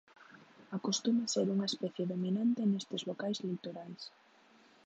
[0.77, 4.01] Acostuma ser unha especie dominante nestes locais litorais.